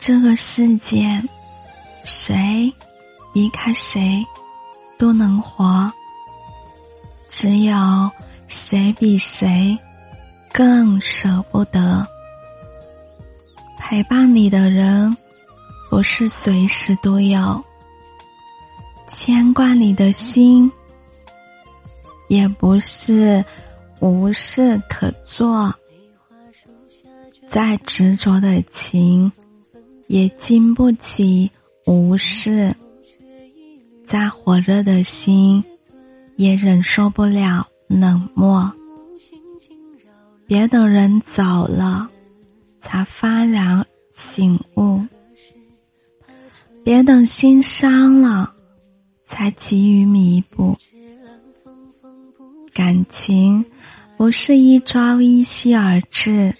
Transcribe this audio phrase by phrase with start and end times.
[0.00, 1.22] 这个世界，
[2.04, 2.72] 谁
[3.34, 4.26] 离开谁
[4.96, 5.92] 都能活，
[7.28, 8.10] 只有
[8.48, 9.78] 谁比谁
[10.54, 12.08] 更舍不得。
[13.78, 15.14] 陪伴你的人，
[15.90, 17.62] 不是随时都有；
[19.06, 20.72] 牵挂你的心，
[22.28, 23.44] 也不是
[24.00, 25.70] 无事可做。
[27.50, 29.30] 再执着的情。
[30.10, 31.48] 也经不起
[31.86, 32.74] 无视，
[34.04, 35.62] 再火热的心，
[36.34, 38.68] 也忍受不了冷漠。
[40.48, 42.10] 别等人走了，
[42.80, 45.00] 才幡然醒悟；
[46.82, 48.52] 别等心伤了，
[49.24, 50.76] 才急于弥补。
[52.74, 53.64] 感情
[54.16, 56.52] 不是一朝一夕而至，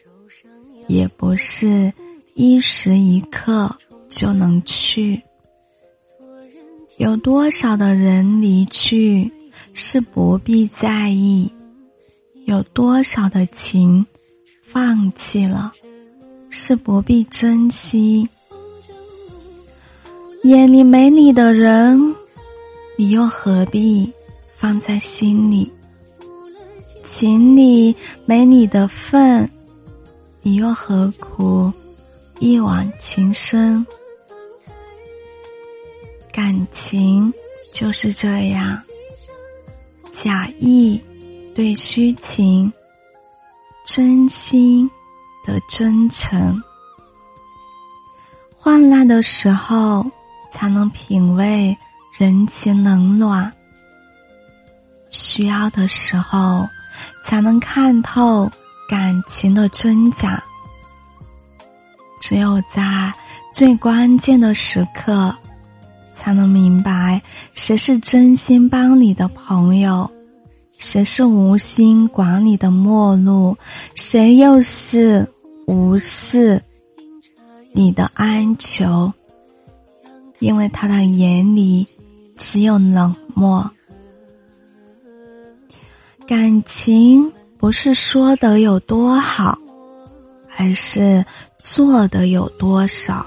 [0.87, 1.93] 也不是。
[2.35, 3.75] 一时一刻
[4.09, 5.21] 就能去，
[6.97, 9.31] 有多少的人离去
[9.75, 11.51] 是不必在意，
[12.47, 14.07] 有多少的情
[14.63, 15.73] 放弃了
[16.49, 18.29] 是不必珍惜。
[20.45, 22.15] 眼里没你的人，
[22.97, 24.11] 你又何必
[24.57, 25.71] 放在心里？
[27.05, 29.51] 情里没你的份，
[30.41, 31.71] 你又何苦？
[32.41, 33.87] 一往情深，
[36.33, 37.31] 感情
[37.71, 38.83] 就是这样，
[40.11, 40.99] 假意
[41.55, 42.73] 对虚情，
[43.87, 44.91] 真心
[45.47, 46.59] 的真诚。
[48.57, 50.11] 患难的时候，
[50.51, 51.77] 才能品味
[52.19, 53.53] 人情冷暖；
[55.11, 56.67] 需要的时候，
[57.23, 58.51] 才能看透
[58.89, 60.43] 感情的真假。
[62.31, 63.13] 只有在
[63.53, 65.35] 最关键的时刻，
[66.15, 67.21] 才能明白
[67.55, 70.09] 谁是真心帮你的朋友，
[70.79, 73.57] 谁是无心管你的陌路，
[73.97, 75.29] 谁又是
[75.67, 76.63] 无视
[77.73, 79.13] 你的哀求。
[80.39, 81.85] 因为他的眼里
[82.37, 83.69] 只有冷漠。
[86.29, 89.59] 感情不是说的有多好，
[90.57, 91.27] 而是。
[91.63, 93.25] 做的有多少？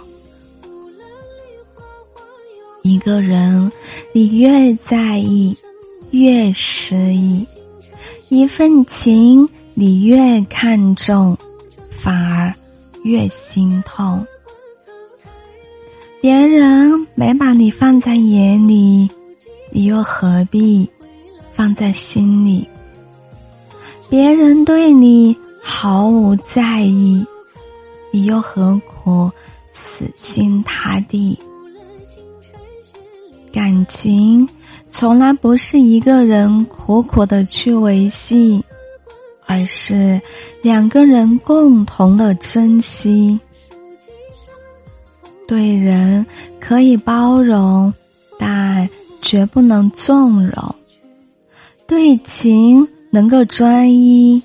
[2.82, 3.72] 一个人，
[4.12, 5.58] 你越在意，
[6.12, 7.46] 越失意；
[8.30, 11.38] 一份情，你越看重，
[11.90, 12.54] 反而
[13.04, 14.26] 越心痛。
[16.22, 19.10] 别人没把你放在眼里，
[19.72, 20.90] 你又何必
[21.54, 22.68] 放在心里？
[24.10, 27.26] 别人对你毫无在意。
[28.16, 29.32] 你又何苦
[29.72, 31.36] 死心塌地？
[33.52, 34.48] 感情
[34.92, 38.64] 从来不是一个人苦苦的去维系，
[39.48, 40.22] 而是
[40.62, 43.40] 两个人共同的珍惜。
[45.48, 46.24] 对人
[46.60, 47.92] 可以包容，
[48.38, 48.88] 但
[49.24, 50.76] 绝不能纵容；
[51.88, 54.40] 对情能够专一，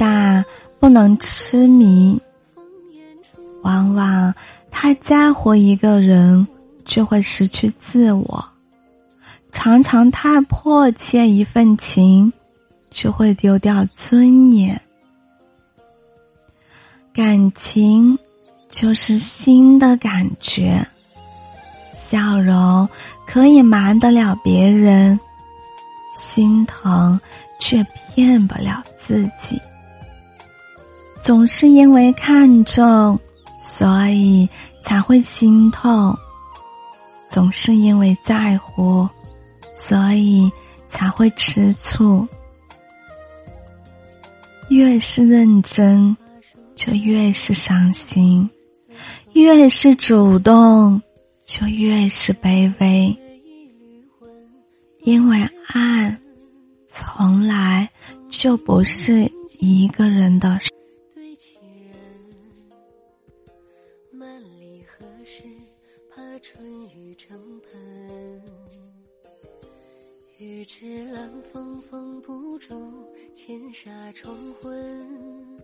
[0.00, 0.44] 但
[0.80, 2.20] 不能痴迷。
[3.64, 4.34] 往往
[4.70, 6.46] 太在乎一个人，
[6.84, 8.44] 就会失去自我；
[9.52, 12.30] 常常太迫切一份情，
[12.90, 14.78] 就会丢掉尊严。
[17.14, 18.18] 感情
[18.68, 20.86] 就是心的感觉，
[21.94, 22.86] 笑容
[23.26, 25.18] 可以瞒得了别人，
[26.12, 27.18] 心疼
[27.58, 29.58] 却骗不了自己。
[31.22, 33.18] 总是因为看重。
[33.66, 34.46] 所以
[34.82, 36.14] 才会心痛，
[37.30, 39.08] 总是因为在乎，
[39.74, 40.52] 所以
[40.86, 42.28] 才会吃醋。
[44.68, 46.14] 越是认真，
[46.76, 48.46] 就越是伤心；
[49.32, 51.00] 越是主动，
[51.46, 53.16] 就越是卑微。
[55.04, 56.14] 因为爱，
[56.86, 57.88] 从来
[58.28, 59.26] 就不是
[59.58, 60.60] 一个人的。
[66.14, 68.42] 怕春雨成盆，
[70.38, 72.72] 欲知兰风风不住，
[73.34, 75.58] 千沙重魂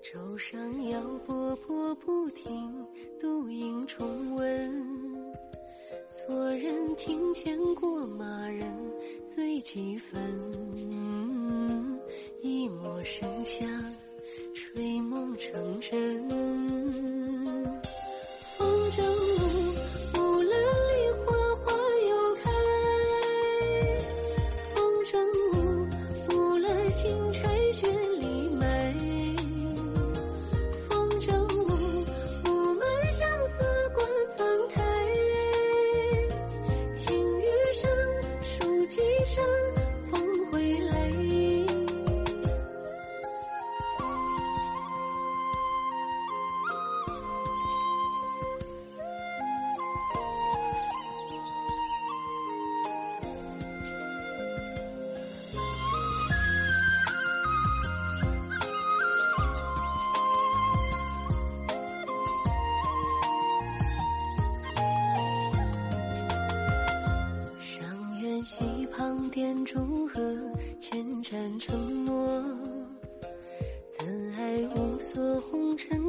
[0.00, 2.86] 舟上摇，波波不停。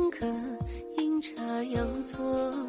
[0.10, 0.26] 可
[0.98, 2.65] 阴差阳错。